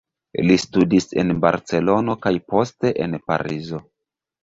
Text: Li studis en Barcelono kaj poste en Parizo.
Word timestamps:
Li 0.45 0.55
studis 0.63 1.07
en 1.25 1.35
Barcelono 1.45 2.17
kaj 2.27 2.35
poste 2.51 2.97
en 3.07 3.19
Parizo. 3.31 3.87